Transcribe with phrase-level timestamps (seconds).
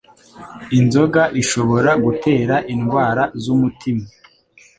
[0.79, 4.03] inzoga ishobora gutera indwara z'umutima